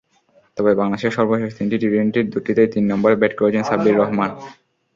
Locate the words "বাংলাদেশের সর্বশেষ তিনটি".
0.75-1.75